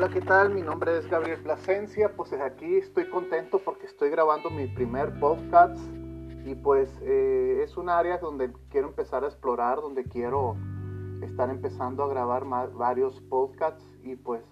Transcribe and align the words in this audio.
¿qué 0.00 0.20
tal? 0.22 0.52
Mi 0.52 0.62
nombre 0.62 0.98
es 0.98 1.08
Gabriel 1.08 1.40
Plasencia, 1.42 2.12
pues 2.16 2.32
aquí 2.32 2.78
estoy 2.78 3.08
contento 3.08 3.60
porque 3.62 3.86
estoy 3.86 4.10
grabando 4.10 4.50
mi 4.50 4.66
primer 4.66 5.16
podcast 5.20 5.78
y 6.44 6.54
pues 6.56 6.88
eh, 7.02 7.60
es 7.62 7.76
un 7.76 7.88
área 7.88 8.18
donde 8.18 8.52
quiero 8.70 8.88
empezar 8.88 9.22
a 9.22 9.28
explorar, 9.28 9.76
donde 9.76 10.04
quiero 10.04 10.56
estar 11.22 11.50
empezando 11.50 12.02
a 12.02 12.08
grabar 12.08 12.44
varios 12.72 13.20
podcasts 13.20 13.84
y 14.02 14.16
pues, 14.16 14.42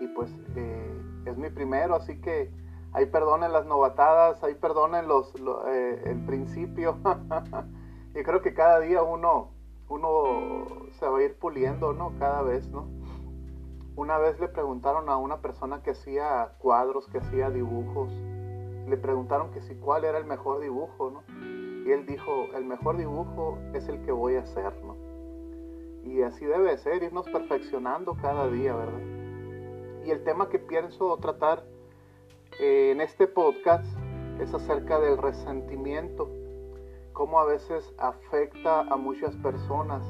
y 0.00 0.08
pues 0.08 0.34
eh, 0.56 1.02
es 1.26 1.36
mi 1.36 1.50
primero, 1.50 1.94
así 1.94 2.20
que 2.20 2.50
ahí 2.94 3.06
perdonen 3.06 3.52
las 3.52 3.66
novatadas, 3.66 4.42
ahí 4.42 4.54
perdonen 4.54 5.06
los, 5.06 5.32
eh, 5.68 6.02
el 6.06 6.24
principio. 6.24 6.96
y 8.14 8.22
creo 8.24 8.40
que 8.42 8.54
cada 8.54 8.80
día 8.80 9.02
uno, 9.02 9.52
uno 9.88 10.88
se 10.98 11.06
va 11.06 11.18
a 11.18 11.22
ir 11.22 11.38
puliendo, 11.38 11.92
¿no? 11.92 12.12
Cada 12.18 12.42
vez, 12.42 12.68
¿no? 12.70 12.97
Una 13.98 14.16
vez 14.16 14.38
le 14.38 14.46
preguntaron 14.46 15.08
a 15.08 15.16
una 15.16 15.38
persona 15.38 15.82
que 15.82 15.90
hacía 15.90 16.52
cuadros, 16.60 17.08
que 17.08 17.18
hacía 17.18 17.50
dibujos, 17.50 18.08
le 18.86 18.96
preguntaron 18.96 19.50
que 19.50 19.60
si 19.60 19.74
cuál 19.74 20.04
era 20.04 20.18
el 20.18 20.24
mejor 20.24 20.60
dibujo, 20.60 21.10
¿no? 21.10 21.24
Y 21.84 21.90
él 21.90 22.06
dijo, 22.06 22.30
el 22.54 22.64
mejor 22.64 22.96
dibujo 22.96 23.58
es 23.74 23.88
el 23.88 24.00
que 24.02 24.12
voy 24.12 24.36
a 24.36 24.42
hacer, 24.42 24.72
¿no? 24.84 24.94
Y 26.04 26.22
así 26.22 26.46
debe 26.46 26.78
ser, 26.78 27.02
irnos 27.02 27.28
perfeccionando 27.28 28.14
cada 28.22 28.48
día, 28.48 28.72
¿verdad? 28.72 29.02
Y 30.06 30.12
el 30.12 30.22
tema 30.22 30.48
que 30.48 30.60
pienso 30.60 31.16
tratar 31.16 31.64
eh, 32.60 32.92
en 32.92 33.00
este 33.00 33.26
podcast 33.26 33.84
es 34.38 34.54
acerca 34.54 35.00
del 35.00 35.18
resentimiento, 35.18 36.30
cómo 37.12 37.40
a 37.40 37.46
veces 37.46 37.92
afecta 37.98 38.82
a 38.82 38.96
muchas 38.96 39.34
personas 39.38 40.04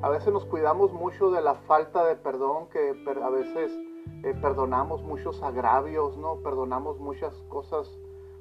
a 0.00 0.08
veces 0.10 0.32
nos 0.32 0.44
cuidamos 0.44 0.92
mucho 0.92 1.30
de 1.30 1.42
la 1.42 1.54
falta 1.54 2.04
de 2.04 2.14
perdón, 2.14 2.68
que 2.68 2.94
a 3.20 3.30
veces 3.30 3.76
eh, 4.22 4.34
perdonamos 4.40 5.02
muchos 5.02 5.42
agravios, 5.42 6.16
¿no? 6.16 6.36
Perdonamos 6.36 6.98
muchas 7.00 7.34
cosas 7.48 7.88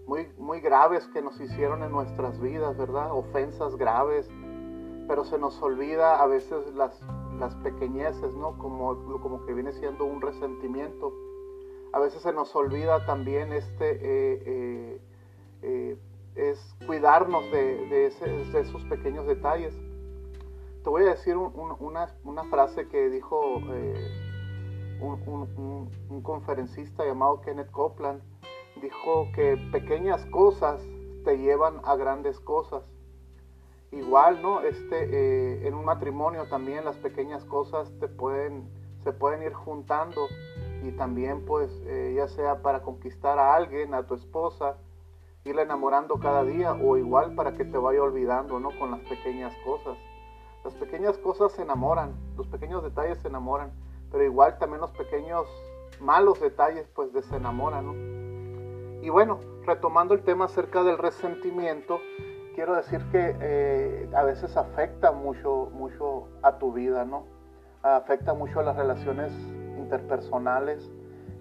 muy, 0.06 0.32
muy 0.38 0.62
graves 0.62 1.08
que 1.08 1.22
nos 1.22 1.40
hicieron 1.42 1.82
en 1.82 1.92
nuestras 1.92 2.40
vidas, 2.40 2.78
¿verdad? 2.78 3.12
Ofensas 3.12 3.76
graves, 3.76 4.30
pero 5.08 5.26
se 5.26 5.40
nos 5.40 5.60
olvida 5.62 6.22
a 6.22 6.28
veces 6.28 6.74
las, 6.76 7.02
las 7.40 7.56
pequeñeces, 7.56 8.36
¿no? 8.36 8.58
Como, 8.60 9.20
como 9.20 9.44
que 9.46 9.54
viene 9.54 9.72
siendo 9.74 10.06
un 10.06 10.22
resentimiento. 10.22 11.12
A 11.92 12.00
veces 12.00 12.22
se 12.22 12.34
nos 12.34 12.56
olvida 12.56 13.04
también 13.08 13.52
este, 13.52 13.98
eh, 14.00 15.02
eh, 15.64 15.98
es 16.36 16.76
cuidarnos 16.86 17.44
de, 17.52 17.88
de 17.88 18.60
esos 18.60 18.84
pequeños 18.86 19.26
detalles 19.26 19.74
te 20.88 20.92
voy 20.92 21.04
a 21.04 21.10
decir 21.10 21.36
una, 21.36 22.44
frase 22.50 22.88
que 22.88 23.10
dijo 23.10 23.60
eh, 23.74 23.94
un, 25.02 26.22
conferencista 26.24 27.04
llamado 27.04 27.42
Kenneth 27.42 27.72
Copeland. 27.72 28.22
Dijo 28.82 29.28
que 29.36 29.58
pequeñas 29.74 30.26
cosas 30.28 30.82
te 31.26 31.40
llevan 31.40 31.82
a 31.84 31.98
grandes 31.98 32.40
cosas. 32.40 32.84
Igual, 33.92 34.42
¿no? 34.42 34.62
Este, 34.62 35.10
eh, 35.12 35.68
en 35.68 35.74
un 35.74 35.84
matrimonio 35.84 36.48
también 36.48 36.86
las 36.86 36.96
pequeñas 36.96 37.44
cosas 37.44 37.92
se 38.00 38.08
pueden 38.08 39.44
ir 39.44 39.54
juntando 39.54 40.22
y 40.84 40.94
también 40.94 41.44
pues 41.44 41.70
eh, 41.86 42.14
ya 42.16 42.30
sea 42.30 42.62
para 42.62 42.82
conquistar 42.82 43.40
a 43.40 43.56
alguien, 43.56 43.94
a 43.94 44.08
tu 44.08 44.14
esposa, 44.14 44.78
irla 45.44 45.64
enamorando 45.64 46.18
cada 46.18 46.46
día 46.46 46.72
o 46.82 46.96
igual 46.96 47.36
para 47.36 47.58
que 47.58 47.66
te 47.66 47.78
vaya 47.78 48.02
olvidando, 48.02 48.62
¿no? 48.62 48.70
Con 48.80 48.92
las 48.92 49.02
pequeñas 49.02 49.54
cosas. 49.66 49.98
Las 50.68 50.76
pequeñas 50.76 51.18
cosas 51.20 51.54
se 51.54 51.62
enamoran, 51.62 52.12
los 52.36 52.46
pequeños 52.48 52.84
detalles 52.84 53.18
se 53.20 53.30
enamoran, 53.30 53.72
pero 54.12 54.26
igual 54.26 54.58
también 54.58 54.82
los 54.82 54.92
pequeños 54.92 55.48
malos 56.02 56.42
detalles 56.42 56.86
pues 56.94 57.14
desenamoran, 57.14 57.86
¿no? 57.86 59.02
Y 59.02 59.10
bueno, 59.10 59.40
retomando 59.66 60.14
el 60.14 60.24
tema 60.24 60.44
acerca 60.44 60.84
del 60.84 60.98
resentimiento, 60.98 62.02
quiero 62.54 62.76
decir 62.76 63.00
que 63.14 63.34
eh, 63.40 64.10
a 64.14 64.24
veces 64.24 64.58
afecta 64.58 65.14
mucho, 65.14 65.70
mucho 65.72 66.28
a 66.42 66.58
tu 66.58 66.74
vida, 66.74 67.06
¿no? 67.06 67.24
Afecta 67.82 68.34
mucho 68.34 68.60
a 68.60 68.64
las 68.64 68.76
relaciones 68.76 69.32
interpersonales 69.78 70.92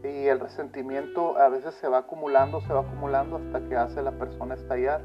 y 0.04 0.28
el 0.28 0.38
resentimiento 0.38 1.36
a 1.36 1.48
veces 1.48 1.74
se 1.74 1.88
va 1.88 1.98
acumulando, 1.98 2.60
se 2.60 2.72
va 2.72 2.82
acumulando 2.82 3.38
hasta 3.38 3.68
que 3.68 3.74
hace 3.74 4.02
la 4.02 4.12
persona 4.12 4.54
estallar. 4.54 5.00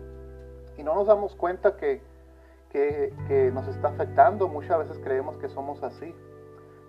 Y 0.77 0.83
no 0.83 0.93
nos 0.93 1.07
damos 1.07 1.33
cuenta 1.35 1.75
que 1.75 2.10
que, 2.71 3.51
nos 3.53 3.67
está 3.67 3.89
afectando. 3.89 4.47
Muchas 4.47 4.79
veces 4.79 4.99
creemos 5.03 5.37
que 5.37 5.49
somos 5.49 5.83
así. 5.83 6.15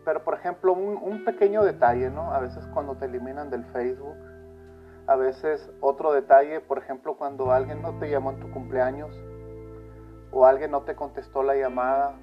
Pero 0.04 0.25
por 0.25 0.34
ejemplo, 0.34 0.72
un, 0.72 1.25
pequeño 1.25 1.62
detalle, 1.62 2.10
¿no? 2.10 2.32
A 2.32 2.41
veces 2.41 2.66
cuando 2.72 2.97
te 2.97 3.06
eliminan 3.06 3.50
del 3.50 3.65
Facebook, 3.66 4.16
a 5.06 5.16
veces 5.16 5.70
otro 5.81 6.12
detalle, 6.12 6.60
por 6.60 6.78
ejemplo, 6.78 7.16
cuando 7.16 7.53
alguien 7.53 7.82
no 7.82 7.98
te 7.98 8.10
llamó 8.10 8.31
en 8.32 8.41
tu 8.41 8.50
cumpleaños, 8.50 9.10
o 10.32 10.47
alguien 10.47 10.70
no 10.70 10.82
te 10.82 10.97
contestó 10.97 11.43
la 11.43 11.54
llamada, 11.54 12.14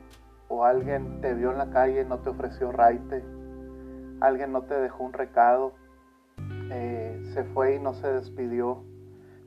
o 0.49 0.65
alguien 0.65 1.21
te 1.21 1.33
vio 1.33 1.51
en 1.51 1.57
la 1.57 1.69
calle, 1.69 2.03
no 2.03 2.19
te 2.19 2.29
ofreció 2.29 2.71
raite, 2.71 3.23
alguien 4.19 4.51
no 4.51 4.63
te 4.63 4.73
dejó 4.73 5.03
un 5.03 5.13
recado, 5.13 5.73
eh, 6.71 7.21
se 7.33 7.43
fue 7.45 7.75
y 7.75 7.79
no 7.79 7.93
se 7.93 8.11
despidió, 8.11 8.83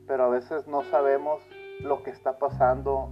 pero 0.07 0.23
a 0.23 0.29
veces 0.29 0.67
no 0.67 0.83
sabemos 0.83 1.43
lo 1.81 2.03
que 2.03 2.11
está 2.11 2.39
pasando 2.39 3.11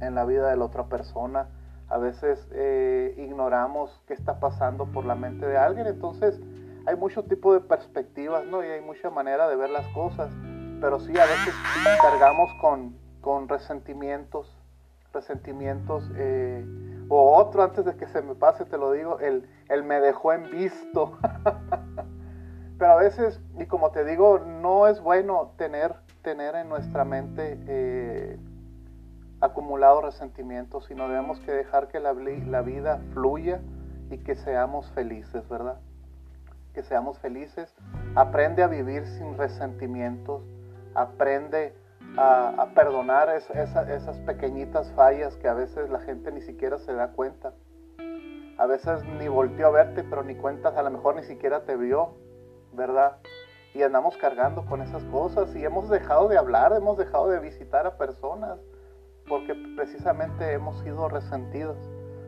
en 0.00 0.14
la 0.14 0.24
vida 0.24 0.50
de 0.50 0.56
la 0.56 0.64
otra 0.64 0.84
persona. 0.84 1.48
A 1.88 1.98
veces 1.98 2.48
eh, 2.52 3.14
ignoramos 3.18 4.02
qué 4.06 4.14
está 4.14 4.38
pasando 4.38 4.86
por 4.86 5.04
la 5.04 5.14
mente 5.14 5.46
de 5.46 5.56
alguien. 5.56 5.86
Entonces 5.86 6.40
hay 6.86 6.96
mucho 6.96 7.24
tipo 7.24 7.52
de 7.52 7.60
perspectivas, 7.60 8.44
¿no? 8.46 8.64
Y 8.64 8.68
hay 8.68 8.80
mucha 8.80 9.10
manera 9.10 9.48
de 9.48 9.56
ver 9.56 9.70
las 9.70 9.86
cosas. 9.88 10.30
Pero 10.80 10.98
sí, 11.00 11.12
a 11.18 11.24
veces 11.24 11.54
cargamos 12.00 12.50
con, 12.60 12.96
con 13.20 13.48
resentimientos, 13.48 14.56
resentimientos. 15.12 16.10
Eh, 16.16 16.64
o 17.08 17.36
otro, 17.36 17.64
antes 17.64 17.84
de 17.84 17.96
que 17.96 18.06
se 18.06 18.22
me 18.22 18.36
pase, 18.36 18.64
te 18.64 18.78
lo 18.78 18.92
digo, 18.92 19.18
el, 19.18 19.48
el 19.68 19.82
me 19.82 20.00
dejó 20.00 20.32
en 20.32 20.48
visto. 20.50 21.18
Pero 22.78 22.92
a 22.92 22.96
veces, 22.96 23.40
y 23.58 23.66
como 23.66 23.90
te 23.90 24.04
digo, 24.04 24.38
no 24.38 24.86
es 24.86 25.00
bueno 25.00 25.52
tener, 25.58 25.96
tener 26.22 26.54
en 26.54 26.68
nuestra 26.68 27.04
mente 27.04 27.58
eh, 27.66 28.38
acumulado 29.40 30.02
resentimiento, 30.02 30.80
sino 30.82 31.08
debemos 31.08 31.40
que 31.40 31.52
dejar 31.52 31.88
que 31.88 32.00
la, 32.00 32.12
la 32.12 32.62
vida 32.62 33.00
fluya 33.12 33.60
y 34.10 34.18
que 34.18 34.34
seamos 34.36 34.90
felices, 34.92 35.48
¿verdad? 35.48 35.78
Que 36.74 36.82
seamos 36.82 37.18
felices. 37.18 37.74
Aprende 38.14 38.62
a 38.62 38.66
vivir 38.66 39.06
sin 39.06 39.38
resentimientos, 39.38 40.42
aprende 40.94 41.74
a, 42.16 42.68
perdonar 42.74 43.30
esas 43.30 44.18
pequeñitas 44.20 44.90
fallas 44.92 45.36
que 45.36 45.48
a 45.48 45.54
veces 45.54 45.90
la 45.90 46.00
gente 46.00 46.32
ni 46.32 46.40
siquiera 46.40 46.78
se 46.78 46.92
da 46.92 47.08
cuenta. 47.12 47.54
A 48.58 48.66
veces 48.66 49.02
ni 49.18 49.28
volteó 49.28 49.68
a 49.68 49.70
verte, 49.70 50.04
pero 50.04 50.22
ni 50.22 50.34
cuentas, 50.34 50.76
a 50.76 50.82
lo 50.82 50.90
mejor 50.90 51.16
ni 51.16 51.22
siquiera 51.22 51.64
te 51.64 51.76
vio, 51.76 52.14
¿verdad? 52.72 53.16
Y 53.72 53.82
andamos 53.82 54.16
cargando 54.16 54.66
con 54.66 54.82
esas 54.82 55.02
cosas 55.04 55.54
y 55.54 55.64
hemos 55.64 55.88
dejado 55.88 56.28
de 56.28 56.36
hablar, 56.36 56.72
hemos 56.76 56.98
dejado 56.98 57.30
de 57.30 57.38
visitar 57.38 57.86
a 57.86 57.96
personas 57.96 58.58
porque 59.30 59.54
precisamente 59.76 60.52
hemos 60.52 60.80
sido 60.80 61.08
resentidos. 61.08 61.78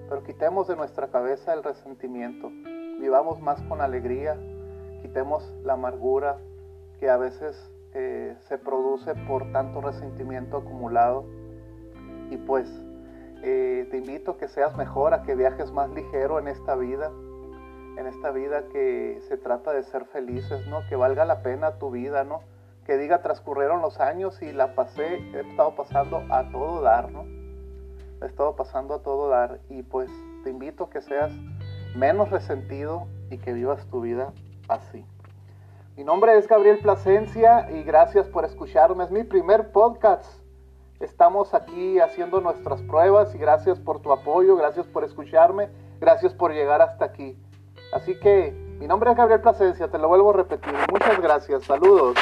Pero 0.08 0.22
quitemos 0.22 0.68
de 0.68 0.76
nuestra 0.76 1.08
cabeza 1.08 1.52
el 1.52 1.64
resentimiento, 1.64 2.50
vivamos 3.00 3.40
más 3.40 3.60
con 3.62 3.80
alegría, 3.80 4.38
quitemos 5.02 5.52
la 5.64 5.72
amargura 5.72 6.38
que 7.00 7.10
a 7.10 7.16
veces 7.16 7.70
eh, 7.94 8.36
se 8.46 8.56
produce 8.56 9.14
por 9.26 9.50
tanto 9.52 9.80
resentimiento 9.80 10.58
acumulado. 10.58 11.24
Y 12.30 12.36
pues 12.36 12.70
eh, 13.42 13.88
te 13.90 13.96
invito 13.98 14.32
a 14.32 14.38
que 14.38 14.46
seas 14.46 14.76
mejor, 14.76 15.12
a 15.12 15.24
que 15.24 15.34
viajes 15.34 15.72
más 15.72 15.90
ligero 15.90 16.38
en 16.38 16.46
esta 16.46 16.76
vida, 16.76 17.10
en 17.98 18.06
esta 18.06 18.30
vida 18.30 18.68
que 18.72 19.20
se 19.28 19.36
trata 19.36 19.72
de 19.72 19.82
ser 19.82 20.04
felices, 20.04 20.66
¿no? 20.68 20.86
Que 20.88 20.94
valga 20.94 21.24
la 21.24 21.42
pena 21.42 21.78
tu 21.78 21.90
vida, 21.90 22.22
¿no? 22.22 22.42
Que 22.86 22.96
diga 22.96 23.22
transcurrieron 23.22 23.80
los 23.80 24.00
años 24.00 24.40
y 24.42 24.52
la 24.52 24.74
pasé, 24.74 25.16
he 25.34 25.40
estado 25.40 25.74
pasando 25.74 26.22
a 26.30 26.50
todo 26.50 26.80
dar, 26.82 27.10
¿no? 27.10 27.24
He 28.22 28.26
estado 28.26 28.56
pasando 28.56 28.94
a 28.94 29.02
todo 29.02 29.28
dar 29.28 29.60
y 29.68 29.82
pues 29.82 30.10
te 30.44 30.50
invito 30.50 30.84
a 30.84 30.90
que 30.90 31.00
seas 31.00 31.32
menos 31.94 32.30
resentido 32.30 33.06
y 33.30 33.38
que 33.38 33.52
vivas 33.52 33.86
tu 33.86 34.00
vida 34.00 34.32
así. 34.68 35.04
Mi 35.96 36.04
nombre 36.04 36.36
es 36.38 36.48
Gabriel 36.48 36.78
Plasencia 36.78 37.68
y 37.70 37.82
gracias 37.82 38.26
por 38.26 38.44
escucharme. 38.44 39.04
Es 39.04 39.10
mi 39.10 39.24
primer 39.24 39.72
podcast. 39.72 40.40
Estamos 41.00 41.52
aquí 41.52 42.00
haciendo 42.00 42.40
nuestras 42.40 42.80
pruebas 42.82 43.34
y 43.34 43.38
gracias 43.38 43.78
por 43.78 44.00
tu 44.00 44.12
apoyo, 44.12 44.56
gracias 44.56 44.86
por 44.86 45.04
escucharme, 45.04 45.68
gracias 46.00 46.32
por 46.32 46.52
llegar 46.52 46.80
hasta 46.80 47.04
aquí. 47.04 47.36
Así 47.92 48.18
que 48.20 48.52
mi 48.78 48.86
nombre 48.86 49.10
es 49.10 49.16
Gabriel 49.16 49.40
Plasencia, 49.40 49.88
te 49.88 49.98
lo 49.98 50.08
vuelvo 50.08 50.30
a 50.30 50.34
repetir. 50.34 50.72
Muchas 50.90 51.20
gracias, 51.20 51.64
saludos. 51.64 52.16